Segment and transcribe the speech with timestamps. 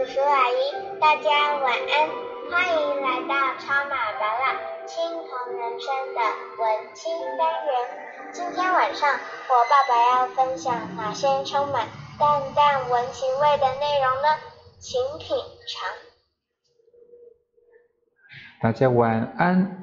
[0.00, 2.08] 叔叔阿姨，大家晚安，
[2.50, 6.20] 欢迎来到超马爸爸青铜人生的
[6.58, 8.32] 文青单元。
[8.32, 11.86] 今天晚上我爸爸要分享哪些充满
[12.18, 14.38] 淡淡文情味的内容呢？
[14.78, 15.36] 请品
[15.68, 15.90] 尝。
[18.62, 19.82] 大家晚安。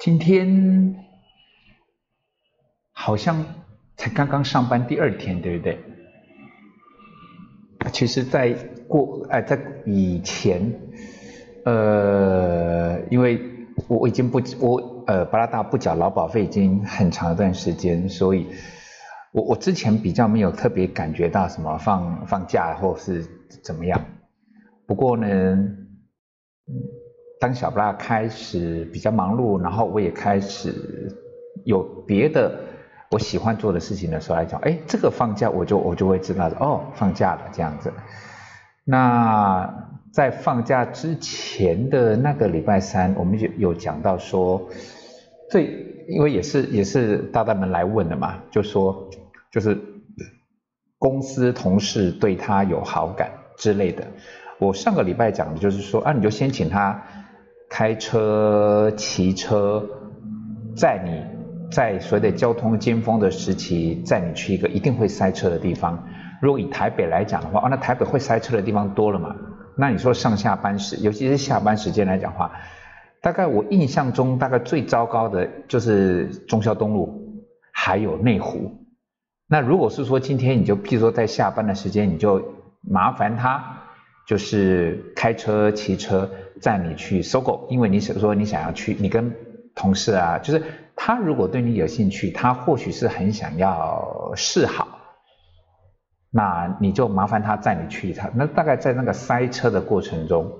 [0.00, 1.04] 今天
[2.92, 3.44] 好像
[3.98, 5.84] 才刚刚上班第二天，对不对？
[7.96, 8.52] 其实，在
[8.86, 10.70] 过哎，在以前，
[11.64, 13.40] 呃，因为
[13.88, 18.48] 我已经不我呃巴拉达不缴劳保费已经很长一段时间，所以
[19.32, 23.24] 我我之前比较没有特别感觉到什么放放假或是
[23.64, 23.98] 怎么样。
[24.86, 25.58] 不过呢，
[27.40, 31.10] 当小布拉开始比较忙碌，然后我也开始
[31.64, 32.60] 有别的。
[33.10, 37.92] 我喜欢做的事情的时候来讲，哎，这个放假我就我就会知道哦，放假了这样子。
[38.84, 39.72] 那
[40.12, 44.68] 在放假之前的那个礼拜三，我们就有讲到说，
[45.50, 49.08] 最因为也是也是大大们来问的嘛，就说
[49.52, 49.78] 就是
[50.98, 54.04] 公司同事对他有好感之类的。
[54.58, 57.02] 我上个礼拜讲的就是说啊，你就先请他
[57.68, 59.84] 开车、骑车
[60.76, 61.35] 载你。
[61.70, 66.06] 在所谓的交通尖峰的时期，载你去一个一定会塞车的地方。
[66.40, 69.34] 如果以台北来讲的话，哦，那台北会塞车的地方多了嘛？
[69.76, 72.52] 那你说上下班时，尤其是下班时间来讲话，
[73.20, 78.72] 大概我印象中大概最糟糕的就是中消东路，还有内湖。
[79.48, 82.42] 那如果是说今天你就譬如说在下班的时间，你就
[82.80, 83.82] 麻烦他，
[84.26, 89.34] 就是开车、骑车载你去搜狗，因为你想说你想要去，你跟
[89.74, 90.62] 同事啊，就是。
[90.98, 94.88] 他如果对你有兴趣，他或许是很想要示好，
[96.30, 98.30] 那你就麻烦他载你去一趟。
[98.34, 100.50] 那大概在那个塞车的过程中，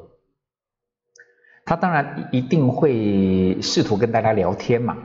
[1.65, 4.99] 他当然一定会试图跟大家聊天嘛。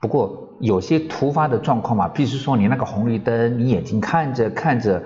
[0.00, 5.04] 不过有些突发的状况嘛，譬如说你那个红绿灯，你眼睛看着看着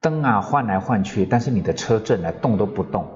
[0.00, 3.06] 灯啊换来换去，但是你的车正呢动都不动。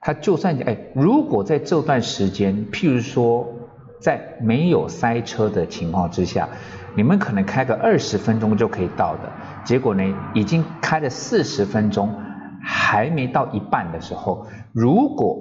[0.00, 3.60] 他就算哎，如果在这段时间，譬如说。
[4.02, 6.48] 在没有塞车的情况之下，
[6.96, 9.32] 你们可能开个二十分钟就可以到的。
[9.64, 10.02] 结果呢，
[10.34, 12.12] 已经开了四十分钟，
[12.60, 15.38] 还没到一半的时候，如果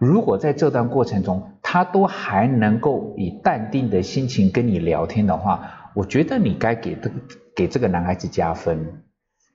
[0.00, 7.14] 如果在这段过程中，他都还能够以淡定的心情跟你聊天的话，我觉得你该给这个
[7.54, 9.04] 给这个男孩子加分，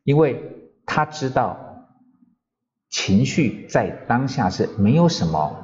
[0.06, 0.42] 因为
[0.86, 1.58] 他知道
[2.90, 5.58] 情绪在当下是没有什么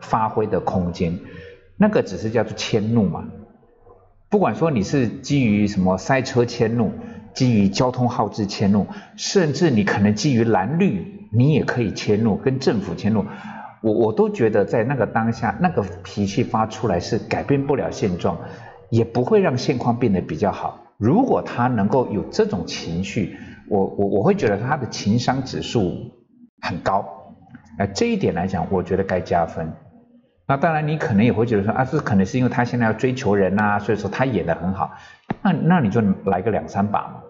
[0.00, 1.20] 发挥的空间。
[1.76, 3.24] 那个只是叫做迁怒嘛，
[4.30, 6.90] 不管说你是基于什么塞车迁怒，
[7.34, 13.24] 基于交通耗资迁怒，甚至你可能基于蓝绿，你也可以迁怒，跟政府迁怒，
[13.82, 18.38] 我我都觉得在那个当下，那个脾气发出来是改变不了现状，
[18.90, 20.80] 也不会让现况变得比较好。
[20.96, 23.36] 如果他能够有这种情绪，
[23.68, 25.92] 我我我会觉得他的情商指数
[26.62, 27.04] 很高，
[27.78, 29.70] 哎，这一点来讲，我觉得该加分。
[30.48, 34.92] 那当然，你可能也会觉得说啊，这可能是因为他现在要追求人呐，所以说他演的很好。
[35.42, 37.22] 那那你就来个两三把嘛。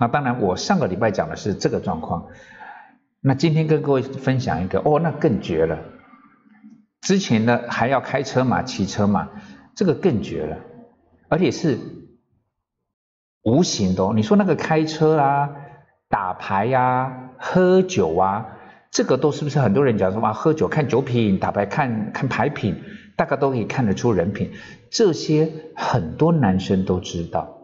[0.00, 2.26] 那当然，我上个礼拜讲的是这个状况。
[3.20, 5.78] 那今天跟各位分享一个，哦，那更绝了。
[7.00, 9.28] 之前的还要开车嘛，骑车嘛，
[9.76, 10.56] 这个更绝了，
[11.28, 11.78] 而且是
[13.44, 14.12] 无形的。
[14.14, 15.54] 你说那个开车啦、
[16.08, 18.53] 打牌呀、喝酒啊。
[18.94, 22.76] 这个都是不是很多人讲什么，喝酒看酒品，打牌看看牌品，
[23.16, 24.52] 大概都可以看得出人品。
[24.88, 27.58] 这些很多男生都知道。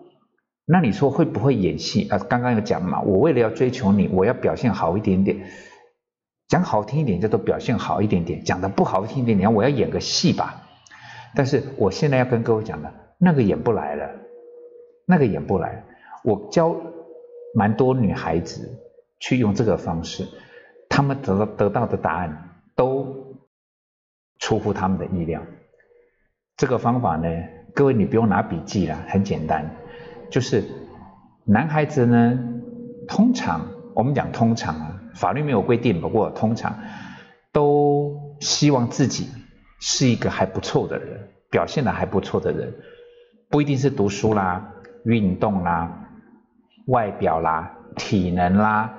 [0.67, 2.19] 那你说会不会演戏啊？
[2.19, 5.47] 刚刚有讲嘛，我为了要追求你，我要表现好一点点，
[6.49, 10.67] 讲好听一点叫做表现好一点点，讲的不好听一点，你看我要演个戏吧。
[11.37, 14.11] 但是我现在要跟各位讲的，那个演不来了，
[15.07, 15.85] 那个演不来。
[16.25, 16.75] 我教
[17.55, 18.81] 蛮多女孩子
[19.21, 20.27] 去用这个方式。
[20.91, 23.39] 他们得到得到的答案都
[24.39, 25.41] 出乎他们的意料。
[26.57, 27.27] 这个方法呢，
[27.75, 29.71] 各位你不用拿笔记了，很简单，
[30.31, 30.65] 就是
[31.45, 32.39] 男孩子呢，
[33.09, 36.79] 通常我们讲通常啊，法律没有规定，不过通常
[37.53, 39.29] 都希望自己
[39.79, 42.75] 是一个还不错的人，表现的还不错的人，
[43.49, 46.11] 不一定是读书啦、运动啦、
[46.89, 48.97] 外表啦、体能啦。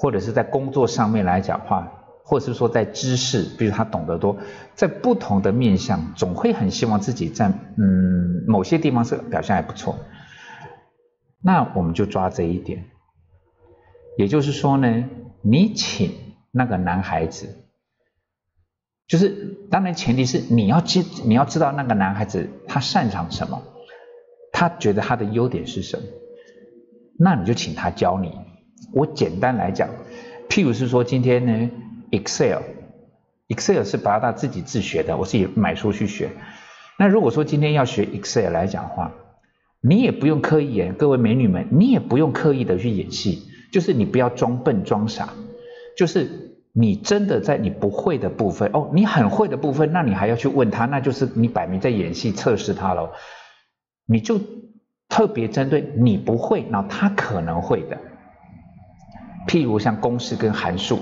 [0.00, 1.92] 或者是在工作上面来讲话，
[2.24, 4.38] 或者是说在知识，比如他懂得多，
[4.74, 9.98] 在不同的面相，总会很希望自己在嗯某些地方是表现还不错。
[11.42, 12.86] 那我们就抓这一点，
[14.16, 15.04] 也就是说呢，
[15.42, 16.12] 你请
[16.50, 17.66] 那个男孩子，
[19.06, 23.62] 就是当然前提是你要知你要知道那个男孩子他擅长什么，
[24.50, 26.04] 他觉得他的优点是什么，
[27.18, 28.48] 那你就请他教你。
[28.92, 29.88] 我简单来讲，
[30.48, 31.70] 譬如是说今天呢
[32.10, 36.30] ，Excel，Excel 是八大自己自学的，我自己买书去学。
[36.98, 39.12] 那如果说今天要学 Excel 来讲话，
[39.80, 45.30] 你也不用刻意演，各位美女们，你也不用刻意的去演戏，就是你不要装笨装傻，
[45.96, 53.10] 就是你真的在你不会的部分，哦，你很会的部分，那你还要去问他，那就是你摆明在演戏测试他喽。
[54.06, 54.40] 你就
[55.08, 57.98] 特别针对你不会，然后他可能会的，
[59.46, 61.00] 譬如像公式跟函数，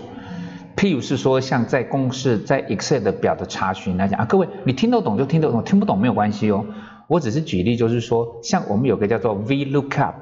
[0.77, 6.67] 譬如是说像在公式在 Excel 的表的查询来讲啊，各位你听得懂就听得懂，听不懂没有关系哦。
[7.09, 10.15] 我只是举例，就是说，像我们有个叫做 VLOOKUP，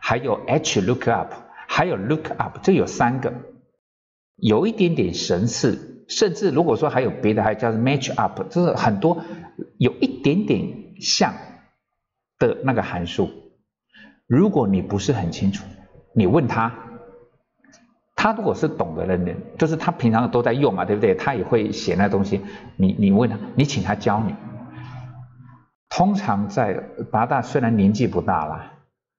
[0.00, 1.26] 还有 HLOOKUP，
[1.68, 3.32] 还有 LOOKUP，这有三个，
[4.36, 9.22] 有一点点神似，甚至如果说还有别的，还叫 MATCHUP，就是很多
[9.76, 10.66] 有一点点
[11.00, 11.34] 像
[12.38, 13.28] 的那个函数。
[14.26, 15.64] 如果你不是很清楚，
[16.14, 16.72] 你问他，
[18.22, 21.14] 他如果是懂得的人，就是他平常都在用嘛，对不对？
[21.14, 22.42] 他也会写那东西，
[22.76, 24.34] 你你问他，你请他教你。
[25.88, 26.74] 通常在
[27.10, 28.72] 八大虽然年纪不大了，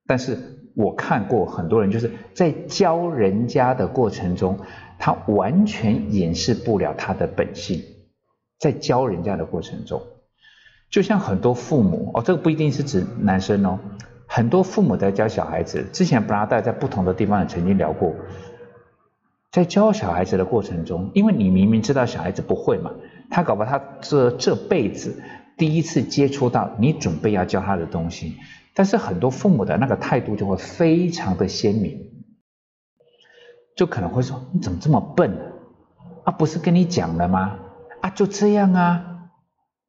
[0.06, 0.38] 但是
[0.76, 4.60] 我看过很多人，就是在教人家的过程中，
[5.00, 7.82] 他完全掩饰不了他的本性。
[8.60, 10.00] 在教人家的过程中，
[10.92, 13.80] 就像很多父母哦，这个不一定是指男生哦，
[14.28, 15.84] 很多父母在教小孩子。
[15.92, 18.14] 之前布拉达在不同的地方也曾经聊过，
[19.52, 22.90] 在教小孩子的过程中，因为你明明知道小孩子不会嘛，
[23.30, 25.22] 他搞不好他这这辈子。
[25.58, 28.36] 第一次接触到你准备要教他的东西，
[28.74, 32.00] 但是很多父母的那个态度就会非常的鲜明，
[33.76, 35.38] 就可能会说你怎么这么笨
[36.24, 36.32] 啊？
[36.32, 37.58] 不是跟你讲了吗？
[38.00, 39.28] 啊，就这样啊，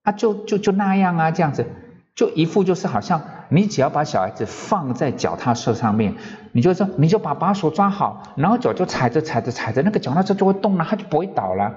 [0.04, 1.65] 啊，就就就那样啊，这样子，
[2.13, 3.21] 就一副就是好像
[3.53, 6.15] 你只要把小孩子放在脚踏车上面，
[6.53, 11.75] 你就说你就把把手抓好，然后脚就踩着踩着踩着，那个脚踏车就会动了，它就不会倒了。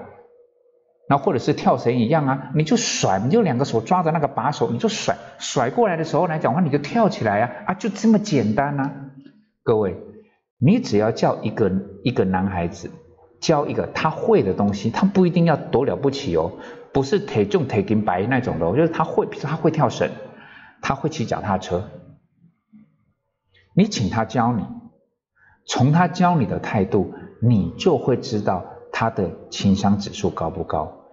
[1.07, 8.91] 那或者是跳绳一样啊，你就甩，你就两个手抓着那个把手，你就甩，甩过来的时候来讲话，你就跳起来呀，啊，就这么简单呐。
[9.63, 9.97] 各位，
[10.59, 11.71] 你只要叫一个
[12.03, 12.89] 一个男孩子
[13.39, 16.53] 教一个他会的东西，他不一定要多了不起哦，
[16.91, 20.09] 不是腿重腿跟白那种的，就是他会，比如说他会跳绳，
[20.87, 21.83] 他会骑脚踏车，
[23.73, 24.63] 你请他教你，
[25.65, 28.63] 从他教你的态度，你就会知道
[28.93, 31.09] 他的情商指数高不高。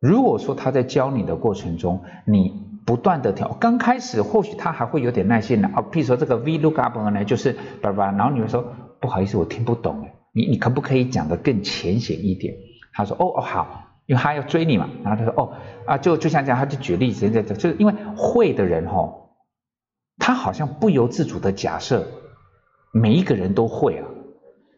[0.00, 12.56] 如果说他在教你的过程中，你不断的调，刚开始或许他还会有点耐心的啊，譬如说这个 VLOOKUP 呢，就是叭叭，然后你会说不好意思，我听不懂，你你可不可以讲的更浅显一点？
[12.92, 15.54] 他说哦哦好，因为他要追你嘛，然后他说哦
[15.86, 19.10] 啊，就就像这样，他就举例子在这，就是因为会的人哈，
[20.18, 22.06] 他好像不由自主的假设
[22.92, 24.04] 每一个人都会啊，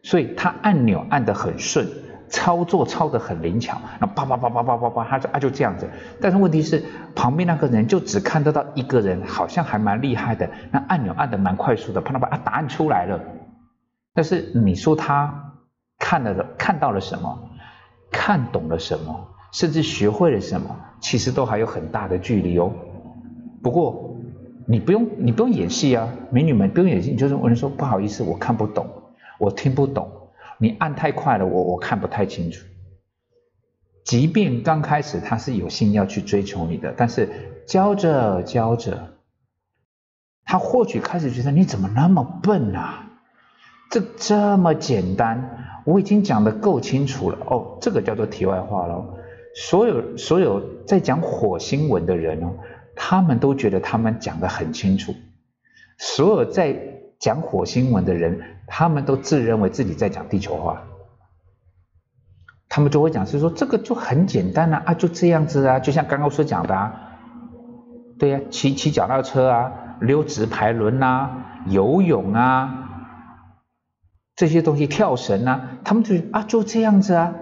[0.03, 1.85] 所以他按钮按得很顺。
[2.27, 5.87] 操作操得很灵巧，那叭叭叭叭叭叭叭，他就啊就这样子。
[6.19, 13.19] 但是问题是，旁边那个人就只看得到一个人，好像还蛮厉害的，那按钮按得蛮快速的，啪啦啪啊，答案出来了。
[14.15, 15.53] 但是你说他
[15.99, 17.51] 看了看到了什么，
[18.11, 22.71] 看懂了什么，甚至学会了什么，其实都还有很大的距离哦。
[23.61, 24.15] 不过
[24.67, 28.87] 你不用你不用演戏啊，美女们不用演戏，你就是问说不好意思，我看不懂，
[29.39, 30.09] 我听不懂。
[30.57, 32.65] 你按太快了，我我看不太清楚。
[34.05, 37.27] 即便刚开始他是有心要去追求你的，但是
[37.67, 39.15] 教着教着，
[40.45, 43.04] 他或许开始觉得你怎么那么笨啊？
[43.89, 47.77] 这这么简单，我已经讲的够清楚了哦。
[47.81, 49.17] 这个叫做题外话喽。
[49.55, 52.55] 所有所有在讲火星文的人哦，
[52.95, 55.13] 他们都觉得他们讲的很清楚。
[55.97, 56.77] 所有在
[57.19, 58.41] 讲火星文的人。
[58.67, 60.81] 他们都自认为自己在讲地球话，
[62.67, 67.11] 他们就会讲是说这个就很简单啊，啊就这样子啊，就像刚刚所讲的，啊，
[68.17, 72.84] 对呀，骑骑脚踏车啊，溜直排轮啊，游泳啊，
[74.35, 77.33] 这些东西跳绳啊，他们就啊就这样子啊，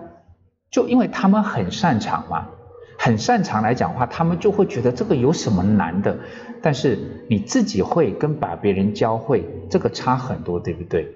[0.70, 2.48] 就因为他们很擅长嘛。
[2.96, 6.20] 很擅长来讲话，他们就会觉得这个有什么难的？
[6.62, 11.14] 但是你自己会跟把别人教会，这个差很多，对不对？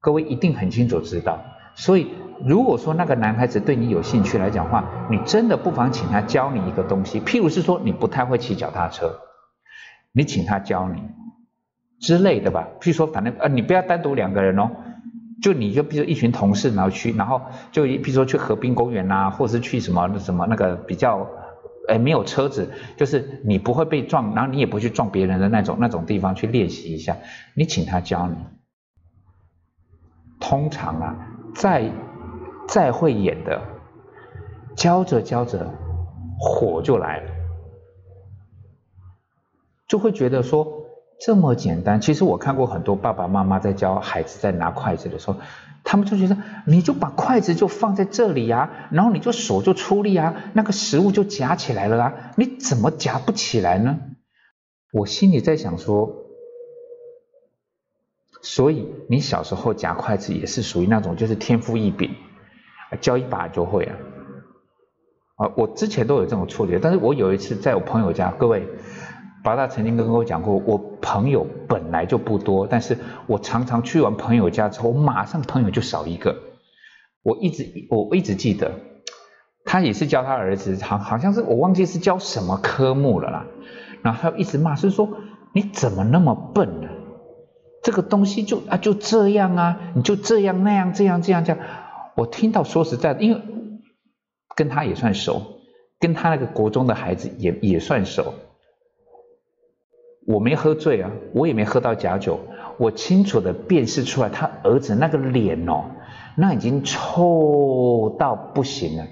[0.00, 1.38] 各位一定很清楚知道。
[1.76, 2.08] 所以
[2.44, 9.20] 如果说那个男孩子对你有兴趣来讲话，你真的不妨请他教你一个东西，譬如是说你不太会骑脚踏车，
[10.12, 11.02] 你请他教你
[12.00, 12.66] 之类的吧。
[12.80, 14.70] 譬如说，反正呃，你不要单独两个人哦，
[15.42, 17.40] 就你就比如一群同事，然后去，然后
[17.72, 21.26] 就比如说去河滨公园啊，或者是去什么那什么那个比较，
[21.88, 27.16] 哎没有车子，就是你不会被撞，然后你也不去撞别人的那种那种地方去练习一下，
[27.54, 28.36] 你请他教你。
[30.38, 31.16] 通常啊，
[31.54, 31.90] 再
[32.68, 33.60] 再会演的，
[34.76, 35.72] 教着教着
[36.38, 37.30] 火就来了，
[39.88, 40.79] 就会觉得说。
[41.20, 45.36] 这么简单，其实我看过很多爸爸妈妈在教孩子在拿筷子的时候，
[45.84, 53.98] 他们就觉得你就把筷子就放在这里呀，然后你就手就出力啊，那个食物就夹起来了啊，你怎么夹不起来呢？
[54.92, 56.10] 我心里在想说，
[58.40, 62.14] 所以你小时候夹筷子也是属于那种就是天赋异禀，
[63.02, 63.96] 教一把就会啊。
[65.36, 68.66] 啊，我之前都有这种错觉，但是我有一次在我朋友家，各位。
[69.42, 76.36] 八大曾经跟我讲过，我朋友本来就不多，但是我常常去完朋友家之后，马上朋友就少一个。
[77.22, 78.72] 我一直我一直记得，
[79.64, 83.46] 他也是教他儿子，好好像是我忘记是教什么科目了啦。
[84.02, 85.08] 然后他一直骂，是说
[85.52, 86.88] 你怎么那么笨呢？
[87.82, 91.62] 这个东西就啊就这样啊，你就这样那样这样这样这样。
[92.14, 93.40] 我听到说实在的，因为
[94.54, 95.42] 跟他也算熟，
[95.98, 98.34] 跟他那个国中的孩子也也算熟。
[100.26, 102.40] 我没喝醉啊，我也没喝到假酒，
[102.78, 105.84] 我清楚的辨识出来他儿子那个脸哦，
[106.36, 109.06] 那已经臭到不行了。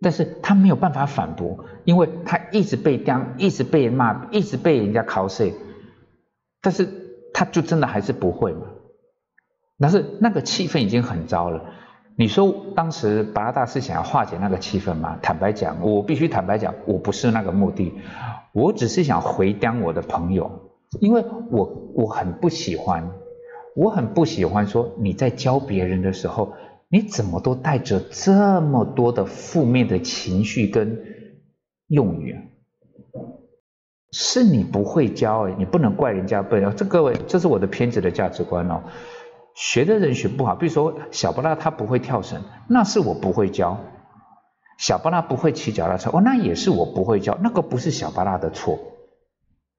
[0.00, 5.54] 但是他没有办法反驳，因为他一直被刁，一直被骂，一直被人家考试，
[6.60, 6.86] 但是
[7.32, 8.66] 他就真的还是不会嘛。
[9.78, 11.64] 但是那个气氛已经很糟了。
[12.18, 15.18] 你说当时巴拉大是想要化解那个气氛吗？
[15.22, 17.92] 坦白讲，我必须坦白讲，我不是那个目的，
[18.56, 23.10] 我只是想回刁我的朋友，因为我我很不喜欢，
[23.76, 26.54] 我很不喜欢说你在教别人的时候，
[26.88, 31.02] 你怎么都带着这么多的负面的情绪跟
[31.86, 32.40] 用语啊？
[34.10, 36.72] 是你不会教，你不能怪人家笨哦。
[36.74, 38.84] 这各位，这是我的偏执的价值观哦。
[39.54, 43.76] 学的人学不好，比如说小巴拉他不会跳绳，那是我不会教；
[44.78, 48.78] 小巴拉不会骑脚踏车，哦，那也是我不会教，那个不是小巴拉的错。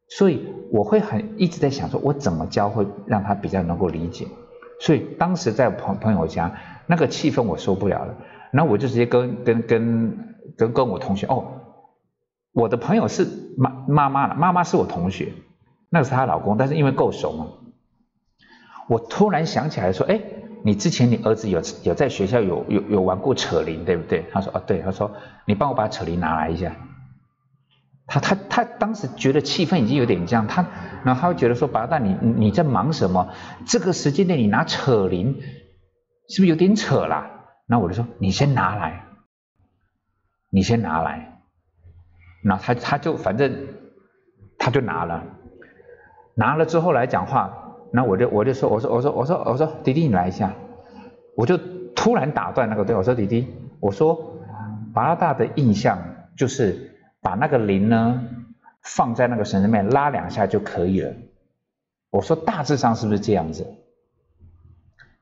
[0.09, 4.27] 所以我会很一直在想，说我怎么教会让他比较能够理解。
[4.79, 8.15] 所以当时在朋朋友家，那个气氛我受不了了，
[8.51, 11.45] 然后我就直接跟跟跟跟跟我同学，哦，
[12.53, 13.27] 我的朋友是
[13.57, 15.33] 妈妈妈了，妈妈是我同学，
[15.89, 17.47] 那个是她老公，但是因为够熟嘛。
[18.87, 20.21] 我突然想起来说，哎，
[20.63, 24.25] 你之前你儿子有有在学校有有有玩过扯铃，对不对？
[24.31, 25.11] 他说，哦，对，他说，
[25.45, 26.75] 你帮我把扯铃拿来一下。
[28.05, 30.65] 他他他当时觉得气氛已经有点这样，他
[31.03, 33.33] 然后他会觉得说，八大你你在忙什么？
[33.65, 35.41] 这个时间内你拿扯铃，
[36.29, 37.29] 是不是有点扯啦？
[37.65, 39.03] 那我就说，你先拿来，
[40.49, 41.41] 你先拿来。
[42.41, 43.67] 然后他他就反正
[44.57, 45.23] 他就拿了，
[46.33, 47.66] 拿了之后来讲话。
[47.91, 50.53] 那我就我就说我说我说我说我说弟弟你来一下，
[51.35, 51.57] 我就
[51.95, 53.47] 突然打断那个对我说弟弟
[53.79, 54.33] 我说
[54.93, 55.99] 巴拉大的印象
[56.35, 58.21] 就是把那个铃呢
[58.81, 61.13] 放在那个绳子面拉两下就可以了，
[62.11, 63.65] 我说大致上是不是这样子？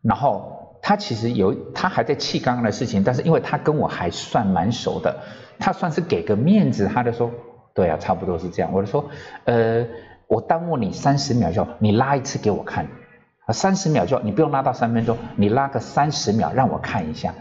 [0.01, 5.15] 然后他其实有他还在气刚刚的事情，但是因为他跟我还算蛮熟的，
[5.59, 7.31] 他算是给个面子，他就说
[7.73, 9.09] 对啊差不多是这样，我就说
[9.45, 9.85] 呃。
[10.27, 12.87] 我耽误你三十秒就，你拉一次给我看，
[13.45, 17.33] 啊，三十秒就，你不用拉到三分钟，你拉个三十秒让我看一下。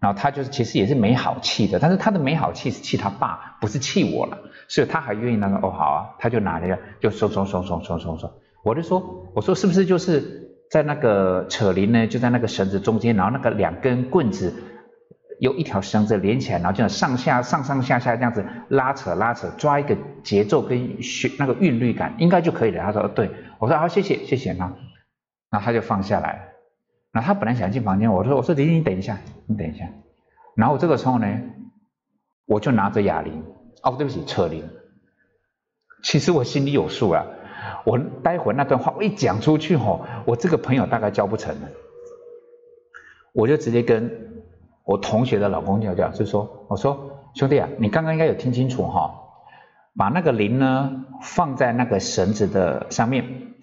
[0.00, 8.32] 然后他就是其实也是没好气的，但是他的没好气是气他爸，不是气我了，所以他还愿意那个哦好啊，他就拿那个就收收收收收收收，
[8.64, 14.52] 我就说我说是不是就是在那个扯铃呢，就在那个绳子中间，然后那个两根棍子。
[15.42, 22.80] 有一条绳子连起来，然后这样上下上上下下这样子拉扯拉扯，抓一个节奏跟旋那个韵律感，应该就可以了。
[22.84, 24.72] 他说对，我说好，谢谢谢谢他，
[25.50, 26.52] 然后他就放下来。
[27.12, 29.84] 那他本来想进房间，我说我说弟弟你等一下，你等一下。
[30.54, 31.26] 然后这个时候呢，
[32.46, 33.42] 我就拿着哑铃，
[33.82, 34.62] 哦对不起，扯铃。
[36.04, 37.26] 其实我心里有数啊，
[37.84, 41.68] 我待会那段话我一讲出去吼，我这个朋友大概交不成了，
[43.32, 44.30] 我就直接跟。
[44.84, 49.14] 我同学的老公叫叫，就说，我说兄弟啊，你刚刚应该有听清楚哈，
[49.96, 53.54] 把那个铃呢放在那个绳子的上面，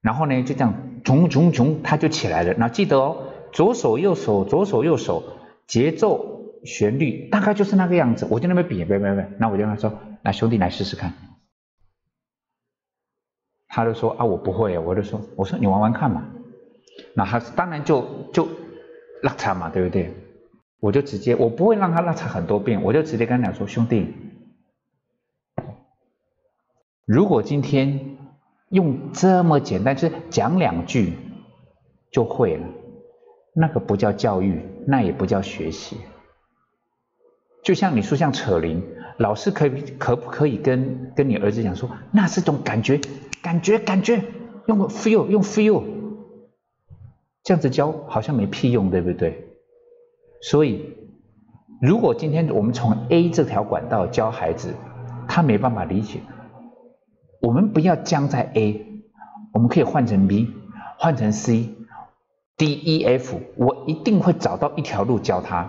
[0.00, 2.54] 然后呢就这样，穷穷穷，它就起来了。
[2.58, 5.22] 那记得哦，左手右手，左手右手，
[5.66, 8.26] 节奏旋律大概就是那个样子。
[8.30, 11.12] 我就那边比，别别别，那我就跟他说，那兄弟来试试看。
[13.68, 16.24] 他就说啊，我不会，我就说，我说你玩玩看嘛。
[17.14, 18.48] 那他当然就就
[19.22, 20.12] 拉差嘛，对不对？
[20.80, 24.14] 我就直接我不会让他拉扯很多遍，我就直接跟他讲说，兄弟，
[27.04, 28.16] 如果今天
[28.68, 31.14] 用这么简单，就是讲两句
[32.12, 32.66] 就会了，
[33.54, 35.96] 那个不叫教育，那也不叫学习。
[37.64, 38.82] 就像你说像扯铃，
[39.16, 43.00] 老师可以可不可以跟跟你儿子讲说，那是种感觉，
[43.42, 44.22] 感觉感觉，
[44.66, 45.82] 用 feel 用 feel，
[47.42, 49.47] 这样子教好像没屁用，对不对？
[50.40, 50.96] 所以，
[51.80, 54.74] 如果今天我们从 A 这条管道教孩子，
[55.26, 56.20] 他没办法理解，
[57.40, 59.02] 我们不要僵在 A，
[59.52, 60.54] 我们可以换成 B，
[60.96, 65.68] 换成 C，D E F，我一定会找到一条路教他。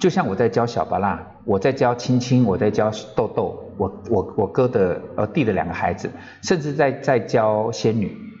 [0.00, 6.10] 就像我在教小巴拉，我在教青青，我在教豆豆，我我我哥的呃弟的两个孩子，
[6.42, 8.33] 甚至在在教仙女。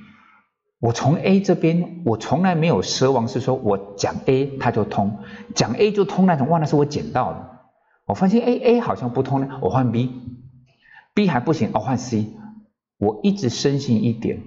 [0.84, 5.20] 我从 A 这边，我从来没有奢望是说我讲 A 它就通，
[5.54, 7.58] 讲 A 就通那种，哇，那是我捡到的。
[8.04, 12.34] 我发现 A A 好像不通呢，我换 B，B 还不行，我换 C。
[12.98, 14.42] 我一直深信一点，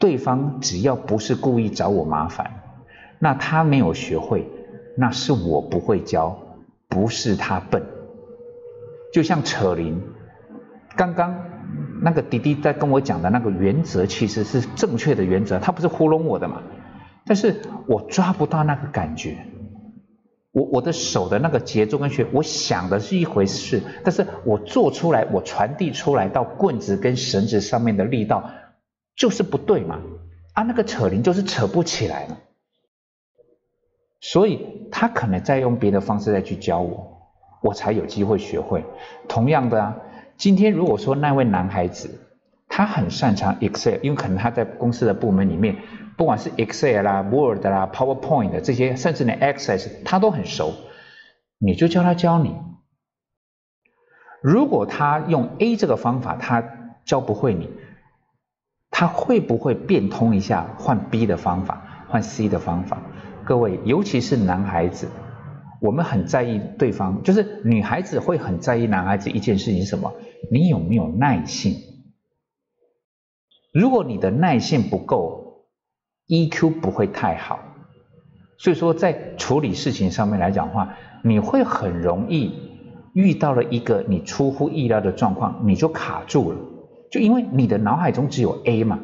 [0.00, 2.60] 对方只要不是故意找我麻烦，
[3.20, 4.44] 那他没有学会。
[4.96, 6.36] 那是我不会教，
[6.88, 7.80] 不是他笨。
[9.12, 10.02] 就像扯铃，
[10.96, 11.53] 刚刚
[12.04, 16.62] 那个弟弟在跟我讲的那个原则，其实是正确的原则，他不是糊弄我的嘛。
[17.24, 19.38] 但是我抓不到那个感觉，
[20.52, 28.50] 我我的手的那个节奏跟学，我想的是一回事，但是我做出来，我传递出来到棍子跟绳子上面的力道
[29.16, 29.98] 就是不对嘛。
[30.52, 32.38] 啊，那个扯铃就是扯不起来了。
[34.20, 37.30] 所以他可能在用别的方式再去教我，
[37.62, 38.84] 我才有机会学会。
[39.28, 39.96] 同样的啊，
[40.36, 42.20] 今天如果说那位男孩子
[42.68, 45.76] 他很擅长 Excel，因为可能他在公司的部门里面，
[46.16, 50.74] 不管是 Excel 啦、Word 啦、PowerPoint 这些，甚至连 Access 他都很熟，
[51.58, 52.56] 你就叫他教你。
[54.42, 56.62] 如果他用 A 这个方法，他
[57.04, 57.70] 教不会你，
[58.90, 63.00] 他会不会变通一下，换 B 的方法，换 C 的方法？
[63.44, 65.08] 各位，尤其是男孩子，
[65.84, 70.14] 我们很在意对方，就是女孩子会很在意男孩子一件事情是什么？
[70.50, 71.76] 你有没有耐性？
[73.70, 75.66] 如果你的耐性不够
[76.26, 77.58] ，EQ 不会太好。
[78.56, 82.54] 所以说，在处理事情上面来讲话，你会很容易
[83.12, 86.58] 遇到了一个你出乎意料的状况，你就卡住了，
[87.10, 89.00] 就因为你的脑海中只有 A 嘛。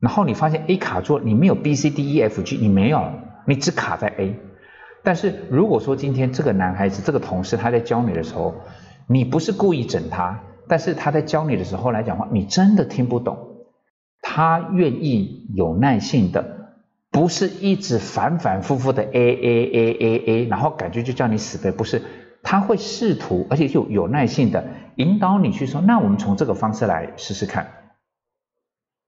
[0.00, 3.12] 然后你发现 A 卡住，你没有 B、C、D、E、F、G，你没有，
[3.46, 4.34] 你只卡在 A。
[5.08, 8.56] 但是如果说今天这个男孩子、这个同事他在教你的时候，
[9.06, 13.38] 你不是故意整他，但是他在教你的时候来讲话，你真的听不懂。
[14.20, 16.74] 他愿意有耐性的，
[17.10, 22.02] 不是一直反反复复的 A A A A A，然后感觉就叫你死背，不是，
[22.42, 24.66] 他会试图，而且就有耐性的
[24.96, 27.66] 引导你去说，那我们从这个方式来试试看。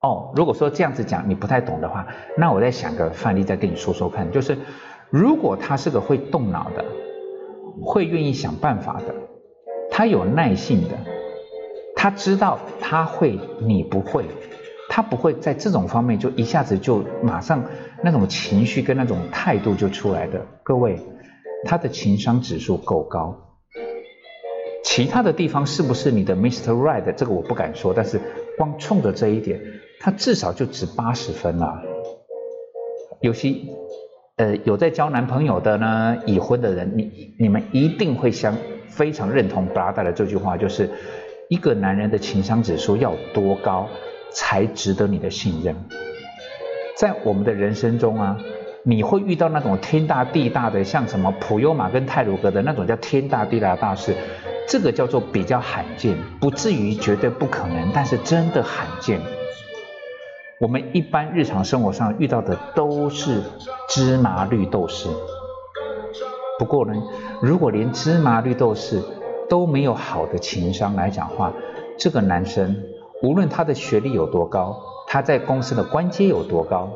[0.00, 2.06] 哦，如果说这样子讲你不太懂的话，
[2.38, 4.32] 那我再想个范例再跟你说说看。
[4.32, 4.56] 就是
[5.10, 6.84] 如果他是个会动脑的，
[7.82, 9.14] 会愿意想办法的，
[9.90, 10.90] 他有耐性的，
[11.96, 14.24] 他知道他会你不会，
[14.88, 17.64] 他不会在这种方面就一下子就马上
[18.04, 20.46] 那种情绪跟那种态度就出来的。
[20.62, 20.98] 各位，
[21.64, 23.36] 他的情商指数够高，
[24.84, 26.72] 其他的地方是不是你的 Mr.
[26.72, 27.12] Right？
[27.14, 28.20] 这个我不敢说，但是
[28.56, 29.60] 光冲着这一点。
[30.02, 31.82] 他至少就值八十分了。
[33.20, 33.54] 有些
[34.40, 38.56] 呃有在交男朋友的呢，已婚的人，你你们一定会相
[38.88, 40.88] 非常认同布拉达的这句话，就是
[41.50, 43.86] 一个男人的情商指数要多高
[44.32, 45.76] 才值得你的信任。
[46.96, 48.38] 在我们的人生中啊，
[48.82, 54.14] 你会遇到那种天大地大的，像什么普悠玛跟泰鲁格的那种叫天大地大的大事，
[54.66, 59.20] 这个叫做比较罕见，不至于绝对不可能，但是真的罕见。
[60.60, 63.40] 我们一般日常生活上遇到的都是
[63.88, 65.08] 芝麻绿豆事。
[66.58, 66.92] 不过呢，
[67.40, 69.02] 如果连芝麻绿豆事
[69.48, 71.54] 都没有好的情商来讲话，
[71.96, 72.76] 这个男生
[73.22, 74.76] 无论他的学历有多高，
[75.08, 76.90] 他在公司的官阶有多高，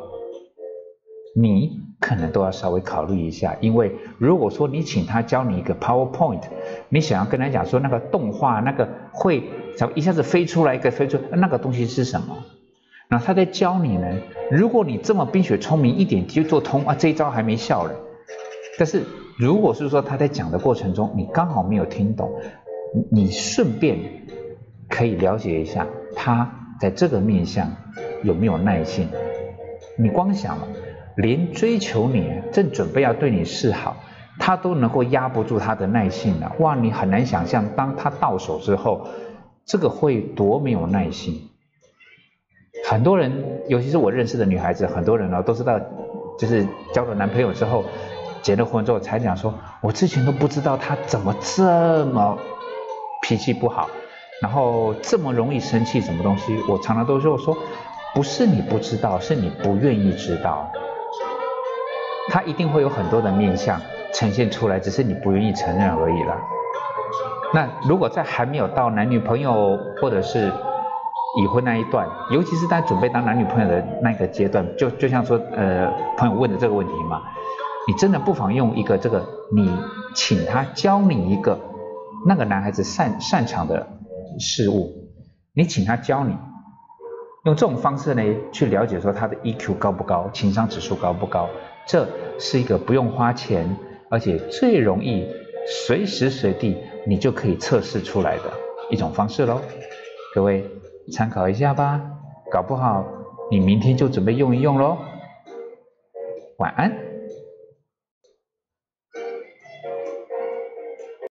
[1.35, 3.57] 你可能都要稍微考虑一下。
[3.63, 6.43] 因为如果说你请他教你一个 PowerPoint，
[6.91, 9.49] 你想要跟他讲说那个动画那个会
[9.79, 12.37] 怎么一下子飞出来一个飞出那个东西是什么？
[13.15, 14.09] 那他在教你呢？
[14.51, 17.93] 如果你这么冰雪聪明一点就做通啊，这一招还没效了。
[18.77, 19.05] 但是
[19.39, 22.33] 如果是说他在讲的过程中，你刚好没有听懂，
[23.13, 23.97] 你顺便
[24.89, 26.51] 可以了解一下他
[26.81, 27.71] 在这个面相
[28.25, 29.09] 有没有耐性。
[29.97, 30.67] 你光想了，
[31.15, 33.95] 连追求你正准备要对你示好，
[34.41, 36.53] 他都能够压不住他的耐性了。
[36.59, 39.07] 哇，你很难想象，当他到手之后，
[39.65, 41.51] 这个会多没有耐心。
[42.87, 43.33] 很多人，
[43.67, 45.81] 尤其是我认识的女孩子，很多人呢都知道，
[46.39, 47.85] 就是交了男朋友之后，
[48.43, 52.37] 结了婚之后才讲说，我之前都不知道他怎么这么
[53.23, 53.89] 脾气不好，
[54.43, 56.63] 然后这么容易生气，什么东西？
[56.69, 57.57] 我常常都说我说，
[58.15, 60.71] 不是你不知道，是你不愿意知道。
[62.29, 63.81] 他一定会有很多的面相
[64.13, 66.37] 呈现出来，只是你不愿意承认而已了。
[67.55, 70.53] 那如果在还没有到男女朋友，或者是
[71.37, 77.23] 已婚那一段，尤其是在准备当男女朋友的那个阶段，就就像说，呃，朋友问的这个问题嘛，
[77.89, 79.69] 你真的不妨用一个这个，你
[80.15, 81.59] 请他教你一个
[82.25, 83.85] 那个男孩子擅擅长的
[84.39, 84.93] 事物，
[85.55, 86.37] 你请他教你，
[87.47, 91.49] 用这种方式呢去了解说他的 EQ 高不高，情商指数高不高，
[91.85, 92.07] 这
[92.39, 93.77] 是一个不用花钱，
[94.09, 95.27] 而且最容易
[95.67, 96.77] 随时随地
[97.09, 98.45] 你就可以测试出来的
[98.89, 99.61] 一种方式喽，
[100.33, 100.65] 各位。
[101.13, 102.01] 参考一下吧，
[102.51, 103.05] 搞不好
[103.51, 104.97] 你明天就准备用一用喽。
[106.59, 107.04] 晚安。